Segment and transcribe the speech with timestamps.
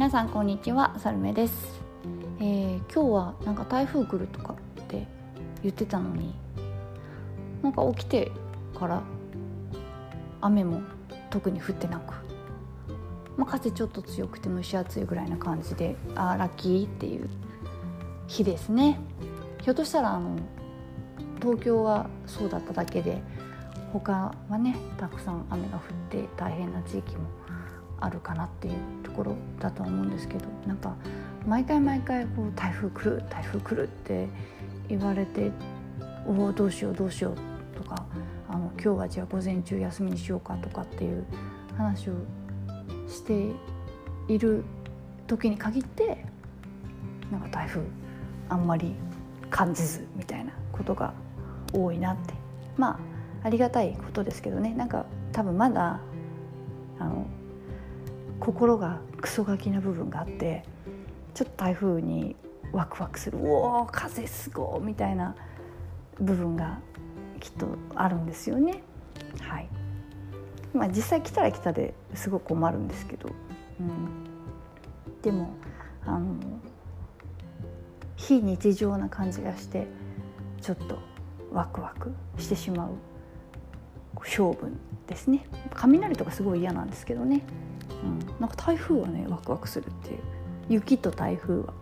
[0.00, 1.82] 皆さんこんにちはサルメです、
[2.40, 5.06] えー、今日はなんか台風来るとかって
[5.62, 6.34] 言ってたのに
[7.62, 8.32] なんか起きて
[8.74, 9.02] から
[10.40, 10.80] 雨も
[11.28, 12.14] 特に降ってなく、
[13.36, 17.28] まあ、風ちょっと強くて蒸し暑いぐらいな感じであラッキーっていう
[18.26, 18.98] 日ですね。
[19.60, 20.34] ひょっとしたらあの
[21.42, 23.22] 東京はそうだっただけで
[23.92, 27.24] 他はねたくさん雨が降って大変な地域も
[28.00, 30.96] あるかなっていうところだと思うんですけどなんか
[31.46, 34.28] 毎回毎回こう台風来る台風来るって
[34.88, 35.50] 言われて
[36.26, 38.04] おおどうしようどうしようとか
[38.48, 41.24] あの今日はじゃあ午前中休みにしようかとかっていう
[41.76, 42.14] 話を
[43.08, 43.52] して
[44.28, 44.64] いる
[45.26, 46.24] 時に限って
[47.30, 47.82] なんか台風
[48.48, 48.94] あんまり
[49.48, 51.12] 感じずみたいなことが
[51.72, 52.34] 多いなって。
[52.76, 54.74] まあありがたいことですけどね。
[54.74, 56.00] なんか多分まだ
[56.98, 57.26] あの
[58.40, 60.64] 心がクソガキな部分があって
[61.34, 62.34] ちょっと台風に
[62.72, 65.34] ワクワクする「おお風すごい!」みたいな
[66.18, 66.78] 部分が
[67.38, 68.82] きっとあるんですよね。
[69.40, 69.68] はい
[70.72, 73.30] まあ、実際来たら来たですごく困るんですけど、
[73.80, 75.50] うん、でも
[76.06, 76.36] あの
[78.16, 79.88] 非日常な感じがして
[80.60, 80.98] ちょっと
[81.52, 82.90] ワクワクしてしまう
[84.24, 87.42] 性分ですね雷とかすごい嫌なんですけどね、
[88.38, 90.18] なんか台風はねワクワクするっていう。
[90.68, 91.74] 雪と台風は。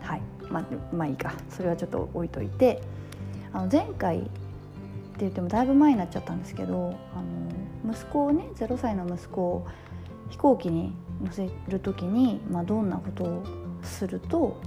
[0.00, 0.22] はい。
[0.50, 1.32] まあ、まあいいか。
[1.48, 2.82] それはちょっと置いといて。
[3.52, 4.28] あの前回って
[5.20, 9.66] 言ってもだいぶ前になっちゃったんですけどあの息子をね0歳の息子を
[10.30, 13.44] 飛行機に乗せる時に、まあ、どんなことを
[13.82, 14.60] すると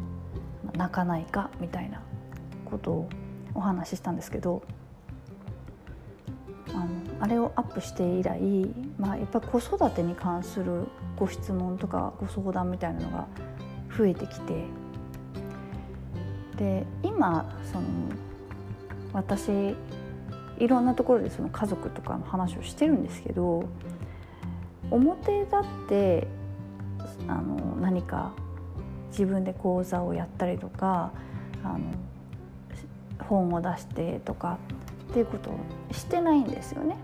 [0.74, 2.02] 泣かないかみたいな
[2.66, 3.10] ことを
[3.56, 4.64] お話ししたんですけど
[7.24, 8.38] あれをアップして以来、
[9.00, 13.28] まあ、やっぱり子育てに関するご質問とかご相談みたいなのが
[13.98, 14.66] 増えてきて
[16.58, 17.88] で今その
[19.14, 19.74] 私
[20.60, 23.70] いろんなところでその家族とかの話をしてるんですけど
[24.92, 26.28] 表立って
[27.30, 28.34] あの何か
[29.12, 31.14] 自分で講座をやったりとか
[31.64, 31.86] あの
[33.30, 34.58] 本を出してとか
[35.10, 35.60] っていうことを
[35.94, 36.98] してないんですよね。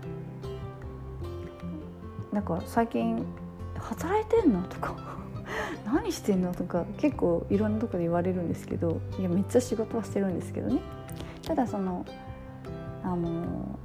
[2.32, 3.24] なんか最近
[3.78, 4.94] 「働いてんの?」とか
[5.84, 10.80] 「何してんの?」とか結構いろんなとこで言われるんですけどいやめっちゃ仕事はしてるんですけどね
[11.44, 12.04] ただその
[13.02, 13.78] あの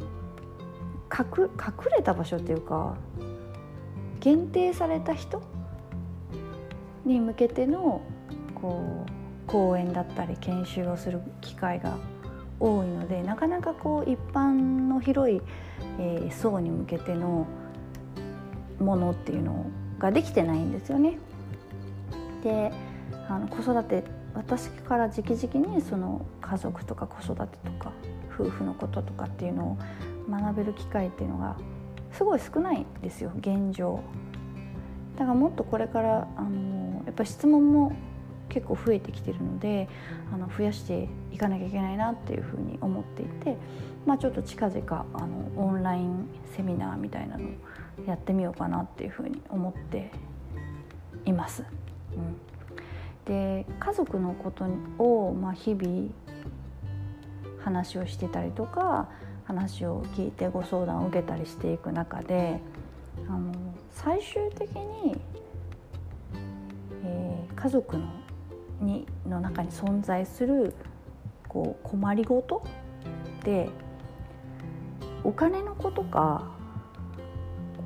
[1.11, 2.95] 隠隠れた場所っていうか
[4.19, 5.41] 限定された人
[7.05, 8.01] に向けての
[8.53, 9.11] こう
[9.47, 11.97] 講演だったり研修をする機会が
[12.59, 15.41] 多いのでなかなかこう一般の広い、
[15.99, 17.47] えー、層に向けての
[18.79, 19.65] ものっていうの
[19.99, 21.17] ができてないんですよね。
[22.43, 22.71] で
[23.27, 27.91] あの子育て私から直々にその家族とか子育てとか
[28.33, 29.77] 夫婦のこととかっていうのを
[30.29, 31.57] 学べる機会っていうのが
[32.11, 34.01] すごい少ないんですよ現状。
[35.15, 37.93] だからもっとこれからあのやっぱ質問も
[38.49, 39.87] 結構増えてきてるので
[40.33, 43.57] あの増やしていかなきゃいけないなっていうふうに思っていて、
[44.05, 47.51] まあ、ちょっと近々あのオンラインセミナーみたいなのを
[48.07, 50.11] やってみようかなっていうふうに思って
[51.25, 51.63] います。
[52.13, 52.37] うん、
[53.25, 54.65] で家族のこと
[55.03, 56.09] を、まあ、日々
[57.59, 59.09] 話をしてたりとか
[59.45, 62.59] 話を聞いてご相談を受けたりしていく中で
[63.27, 63.53] あの
[63.91, 65.17] 最終的に、
[67.03, 68.07] えー、家族の
[68.81, 70.73] にの中に存在する
[71.47, 72.63] こう困りごと？
[73.43, 73.69] で
[75.23, 76.51] お金のことか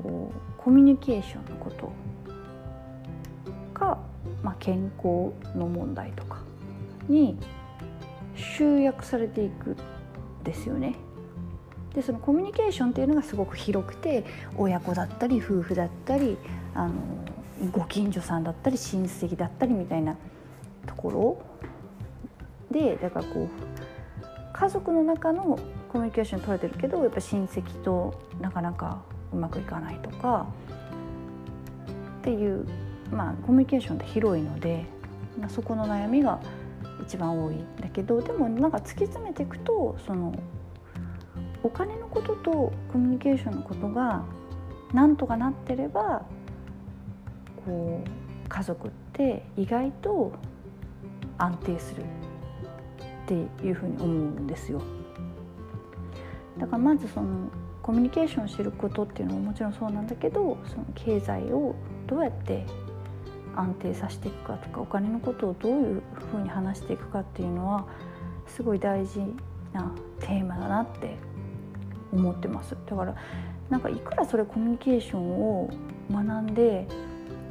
[0.04, 1.92] こうコミュニケーションのこと
[3.74, 3.98] か、
[4.44, 6.40] まあ、健康の問題とか
[7.08, 7.38] に
[8.36, 9.78] 集約されていく
[10.44, 10.96] ですよね。
[11.94, 14.24] でそのコミュニケーションっていうのがすごく広くて
[14.58, 16.38] 親子だったり夫婦だったり
[16.76, 16.94] あの
[17.72, 20.16] ご近所さんだったり親戚だったりみたいな
[20.86, 21.42] ところ。
[22.72, 23.50] でだからこう
[24.54, 25.58] 家族の中の
[25.90, 30.48] コミュニケーション取れてるけどやっぱ親戚となかなかうまくいかないとか
[32.20, 32.68] っていう
[33.12, 34.86] まあコミュニケーションって広いので、
[35.40, 36.40] まあ、そこの悩みが
[37.02, 40.34] 一番多いんだけどでもなんか突き詰めていくとその
[41.64, 42.52] お金のことと
[42.92, 44.24] コミュニケーションのことが
[44.94, 46.26] なんとかなってれば
[47.66, 50.34] こう家族って意外と
[51.40, 52.06] 安定するっ
[53.26, 53.34] て
[53.66, 54.82] いうふうに思うんですよ。
[56.58, 57.48] だからまずその
[57.82, 61.74] コミュニケーションを知ることっていうのももちろんそうなんだけどその経済を
[62.06, 62.66] どうやって
[63.56, 66.02] 安定させていくかとかお金のことをどういう
[66.32, 67.88] ふうに話していくかっていうのは
[68.48, 69.22] すごい大事
[69.74, 71.16] なテーマだなって
[72.12, 73.16] 思ってますだから
[73.70, 75.70] なんかいくらそれコミュニケーションを
[76.12, 76.88] 学んで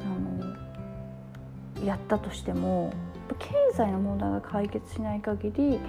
[0.01, 2.93] あのやったとしても
[3.35, 5.79] 経済の問題が解決しない限り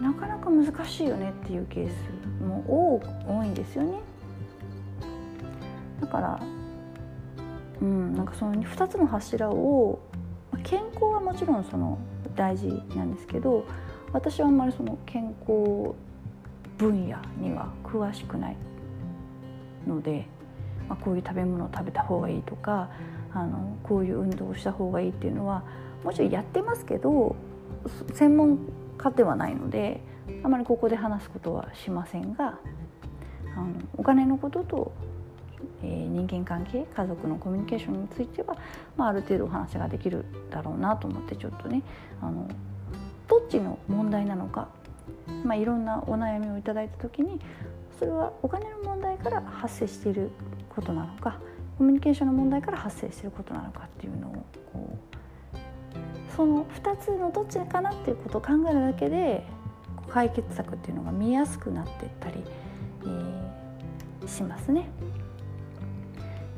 [0.00, 3.98] なかなか難しいよねっていうケースも多いんですよね。
[6.00, 6.40] だから
[7.80, 9.98] うんなんかその2つの柱を
[10.62, 11.98] 健康はもちろんその
[12.34, 13.64] 大事なんですけど
[14.12, 15.94] 私はあんまりその健康
[16.76, 18.56] 分野には詳しくない
[19.86, 20.26] ので、
[20.88, 22.90] まあ、こういう食べ物を食べた方がいいとか
[23.34, 25.62] あのこういう運動をした方がいいっていうのは
[26.04, 27.36] もちろんやってますけど
[28.14, 28.58] 専門
[28.96, 30.00] 家ではないので
[30.42, 32.58] あまりここで話すことはしませんが
[33.56, 34.92] あのお金のことと、
[35.82, 38.56] えー、人間関係家族のコミュニケーションについては、
[38.96, 41.82] まあ、ある程度お話ができるだろうなと思ってちょっとね
[42.20, 42.48] あの
[43.26, 44.68] どっちの問題なのか、
[45.44, 47.40] まあ、いろんなお悩みをいただいた時に
[47.98, 50.30] それはお金の問題から発生している
[50.68, 51.38] ことなのか
[51.78, 54.32] コミュニケーションの問題から発生していることなのかっていうのを
[54.72, 55.17] こう
[56.38, 59.44] その2つのどっちかなっていうことを考えるだけで
[60.08, 62.44] 解決策っていうのが見やすくなっていったり、
[63.02, 64.88] えー、しますね。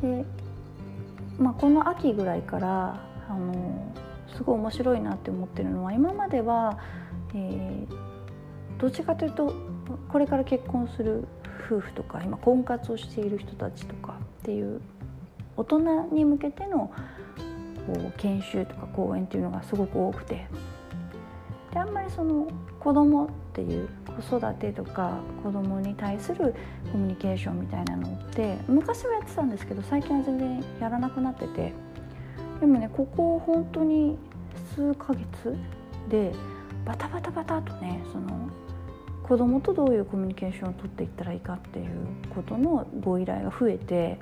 [0.03, 0.23] で
[1.38, 3.91] まあ、この秋ぐらいからあの
[4.37, 6.79] すごい面白いなって思ってるのは今までは、
[7.35, 9.55] えー、どっちかというと
[10.11, 11.27] これから結婚する
[11.67, 14.82] 夫婦とか今婚活をしている人たちとかっていう
[15.56, 15.79] 大人
[16.12, 16.93] に向けての
[17.87, 20.47] こう研修とか講演っていうのがすごく多くて。
[21.73, 22.49] であんまりその
[22.81, 23.88] 子供っていう
[24.21, 26.53] 子育てとか子供に対する
[26.91, 31.73] コミュニケーションみたいなのって昔はやってたんですけど最近は全然やらなくなってて。
[32.61, 34.19] でもねここ本当に
[34.75, 35.56] 数ヶ月
[36.11, 36.32] で
[36.85, 38.50] バタバタバタとねその
[39.23, 41.87] 子供とどういうコミュニケーションをとっていったらいいかっていう
[42.35, 44.19] ことのご依頼が増えて。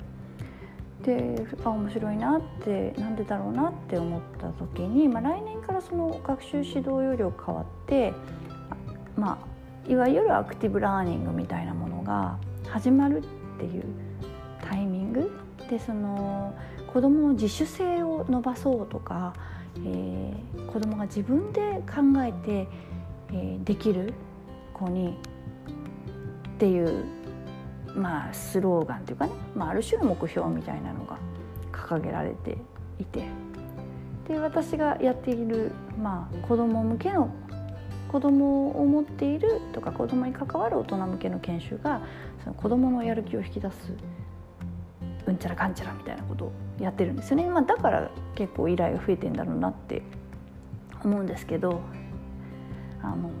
[1.03, 8.13] であ面白いなってなんでだろうなって思った時に、まあ、来年からその学習指導要領変わって
[9.15, 12.37] まあいわゆるアクティブラーニングみたいなものが
[12.67, 13.23] 始まるっ
[13.59, 13.83] ていう
[14.63, 15.31] タイミング。
[15.69, 16.55] でその
[16.87, 19.33] 子どもの自主性を伸ばそうとか、
[19.85, 22.67] えー、子どもが自分で考えて、
[23.31, 24.13] えー、できる
[24.73, 25.15] 子に
[26.55, 27.05] っていう
[27.95, 31.17] まあ、スローガンというかね、まあ、ある種の目標みたいなのが
[31.71, 32.57] 掲げられて
[32.99, 33.27] いて。
[34.29, 37.33] で私がやっている、まあ、子ども向けの
[38.11, 42.01] 子どもを持っているとか子どもに関わる大人向けの研修が
[42.43, 43.93] その子どものやる気を引き出す
[45.25, 50.03] うんちゃらかんちゃらみたいなことをやってるんですよね、まあ、だから結構依頼が増えてんだろうなって
[51.03, 51.81] 思うんですけど
[53.01, 53.31] あの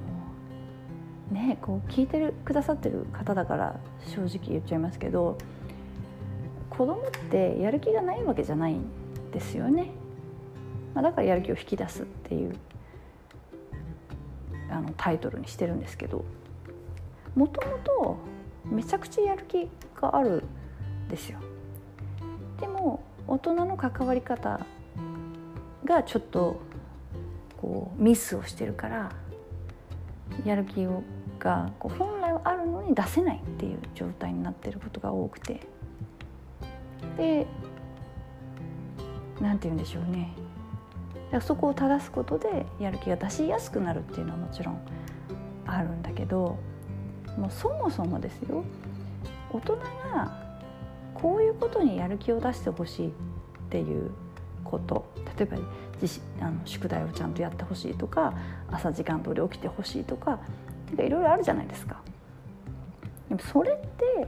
[1.31, 5.37] ねこう聞いてるくださってる方だから正直言っちゃいますけど
[6.69, 8.85] 子供ってやる気がないわけじゃないん
[9.31, 9.91] ですよね、
[10.93, 12.55] まあ、だからやる気を引き出すっていう
[14.71, 16.23] あのタイトルにしてるんですけど
[17.35, 18.17] もともと
[18.65, 20.43] めちゃくちゃやる気がある
[21.05, 21.39] んですよ。
[22.59, 24.59] でも大人の関わり方
[25.85, 26.59] がちょっと
[27.57, 29.11] こうミスをしてるから
[30.45, 31.03] やる気を
[31.39, 35.61] がこう本来はあるのに出せないっていう状態になってることが多くて。
[37.17, 37.47] で
[39.41, 40.33] 何て言うんでしょうね。
[41.41, 44.81] そこを正すことでやる気が出しやすくなるっていうのはもちろん
[45.65, 46.57] あるんだけど
[47.37, 48.63] もうそもそもですよ。
[49.51, 49.75] 大人
[50.13, 50.49] が
[51.13, 53.11] こういうことにやる気を出してほしいっ
[53.69, 54.11] ていう
[54.63, 55.05] こと
[55.37, 55.57] 例えば
[56.01, 58.33] 自あの宿題をちゃんとやってほしいとか
[58.71, 60.39] 朝時間通り起きてほしいとか
[60.97, 62.01] いろいろあるじゃないですか。
[63.29, 64.27] でもそれって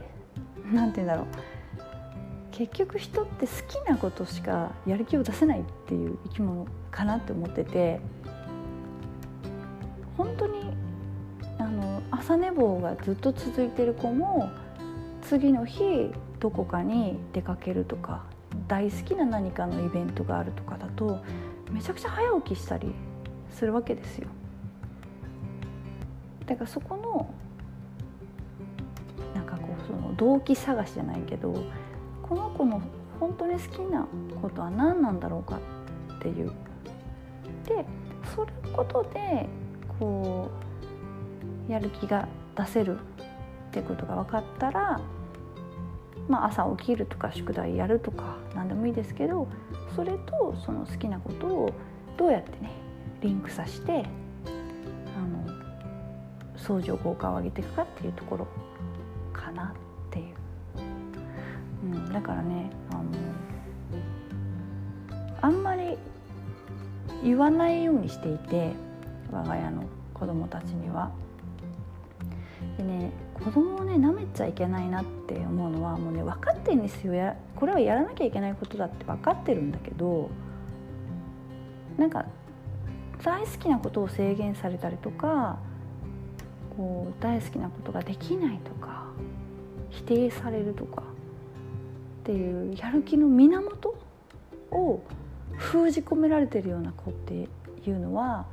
[0.72, 1.26] 何て言うんだろう
[2.52, 3.52] 結局人って好
[3.84, 8.00] きなことしかやる気を出せないっていう生き物かなって思ってて
[10.16, 10.60] 本当に
[11.58, 14.50] あの朝寝坊がずっと続いてる子も
[15.22, 18.24] 次の日どこかに出かけるとか
[18.68, 21.22] 大好きな何かのイベントがあるとかだと
[21.70, 22.92] めちゃくちゃ早起きしたり
[23.50, 24.28] するわけですよ。
[26.46, 27.34] だからそこの
[29.34, 31.54] なんかこうその動機探しじゃないけど
[32.22, 32.82] この子の
[33.20, 34.06] 本当に好きな
[34.40, 35.58] ことは何なんだろうか
[36.16, 36.52] っていう。
[37.66, 37.84] で
[38.34, 39.46] それことで
[40.00, 40.50] こ
[41.68, 43.02] うやる気が出せるっ
[43.70, 45.00] てことが分かったら
[46.28, 49.48] まあ、朝起きるとか宿題やるとか何でもいいですけど
[49.94, 51.74] それとその好きなことを
[52.16, 52.70] どうやってね
[53.20, 54.04] リンクさせて
[56.62, 58.46] 相乗効果を上げていくかっていうところ
[59.32, 60.34] かなっていう、
[61.84, 63.02] うん、だからねあの
[65.42, 65.98] あんまり
[67.22, 68.72] 言わないようにしていて
[69.30, 71.10] 我が家の子供たちには。
[72.76, 80.30] でね子供をね舐めちゃいけないなって思うのはもうね分かってるんですよやこれはやらなきゃいけないことだって分かってるんだけど
[81.98, 82.24] なんか
[83.24, 85.58] 大好きなことを制限されたりとか
[86.76, 89.04] こう大好きなことができないとか
[89.90, 93.94] 否定されるとかっていうやる気の源
[94.70, 95.02] を
[95.56, 97.46] 封じ込められてるような子ってい
[97.90, 98.46] うのは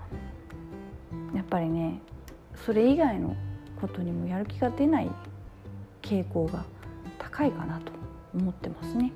[1.34, 2.02] やっぱりね
[2.66, 3.36] それ以外の
[3.80, 5.10] ことにもやる気が出ない
[6.02, 6.66] 傾向が
[7.18, 7.94] 高いかなと
[8.36, 9.12] 思ってますね。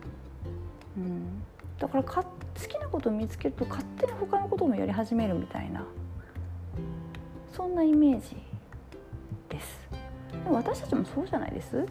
[0.97, 1.43] うん、
[1.77, 2.29] だからか好
[2.67, 5.85] きなことを見つけると勝手に他のこともやり始めるみたいな
[7.51, 8.37] そんなイメージ
[9.53, 9.79] です。
[10.31, 11.85] でも私たちもそうじゃないです？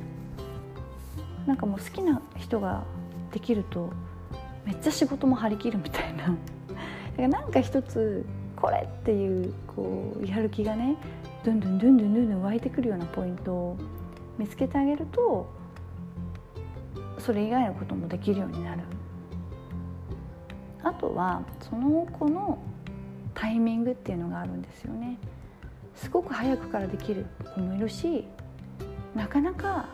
[1.46, 2.84] なんかもう好きな人が
[3.32, 3.90] できると
[4.64, 6.26] めっちゃ仕事も張り切るみたいな。
[6.26, 6.36] だか
[7.16, 8.24] らなんか一つ
[8.56, 10.96] これっていうこうやる気がね
[11.44, 13.76] どんどんどんどんどんどん湧いてくるようなポイントを
[14.38, 15.46] 見つけてあげると
[17.18, 18.82] それ以外のこともできるようになる。
[20.84, 22.58] あとはその子の
[23.34, 25.16] タイミングっていうのがあるんですよね。
[25.94, 28.24] すごく早くからできる子もいるし
[29.14, 29.88] なかなか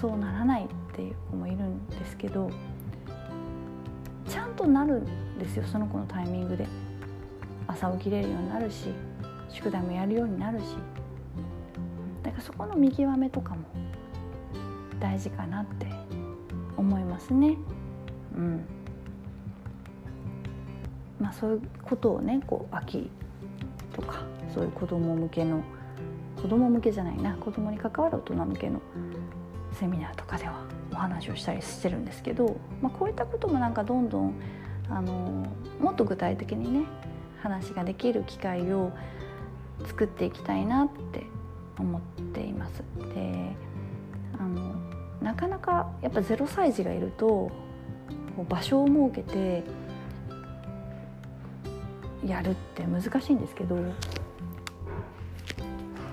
[0.00, 2.50] そうならないっていう子もいるんですけど
[4.28, 6.66] ちゃんとなるんですよその子のタイミングで。
[7.68, 8.88] 朝起きれるようになるし
[9.50, 10.64] 宿題もやるようになるし。
[12.22, 13.60] だからそこの見極めとかも
[14.98, 15.86] 大事かなって
[16.76, 17.56] 思いますね。
[18.36, 18.64] うん。
[21.20, 23.10] まあ、そういうことをねこう秋
[23.92, 24.22] とか
[24.54, 25.62] そういう子供向けの
[26.40, 28.80] 子供向けじゃないな子供に関わる大人向けの
[29.72, 34.34] セミナーとかではお話をしたりしてるんですけど、まあ、こういったこともなんかどんどん
[34.88, 35.46] あの
[35.80, 36.86] もっと具体的にね
[37.42, 38.92] 話ができる機会を
[39.86, 41.24] 作っていきたいなって
[41.78, 42.00] 思っ
[42.32, 42.82] ています。
[43.14, 43.56] で
[44.38, 44.74] あの
[45.22, 47.50] なかなかやっぱ0歳児がいると
[48.48, 49.64] 場所を設けて
[52.24, 53.76] やるって難しいんですけど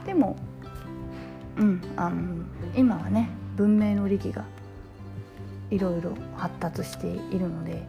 [0.05, 0.35] でも、
[1.57, 2.43] うん、あの
[2.75, 4.45] 今はね文明の利器が
[5.71, 7.83] いろいろ発達しているので、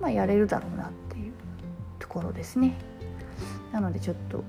[0.00, 1.32] まあ、やれるだろうなっていう
[1.98, 2.76] ところですね。
[3.72, 4.42] なのでちょっと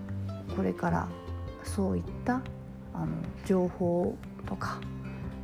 [0.55, 1.07] これから
[1.63, 2.41] そういった
[2.93, 3.07] あの
[3.45, 4.15] 情報
[4.45, 4.79] とか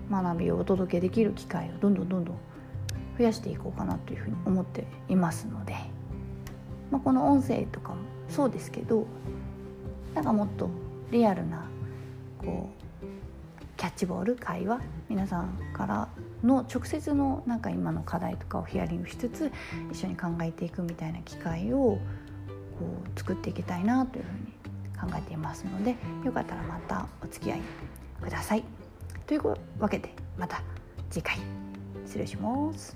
[0.10, 2.38] 学びをお届けできる機会をどんどんどんどん
[3.18, 5.76] 増やしていこうかなというふうに思っていますので、
[6.90, 7.98] まあ、この音声とかも
[8.30, 9.06] そうですけど
[10.16, 10.70] なんかもっと
[11.14, 11.70] リアルな
[12.40, 12.84] こう
[13.78, 16.10] キャッチボール会話皆さんから
[16.44, 19.52] の直接のなんか今の課題とかをヒアリングしつつ
[19.92, 22.00] 一緒に考えていくみたいな機会をこ
[23.16, 27.62] う作っていきたいなというふうに考えていますのでよかったらまたお付き合い
[28.22, 28.64] ください。
[29.28, 30.62] というわけでまた
[31.10, 31.38] 次回
[32.06, 32.96] 失礼します。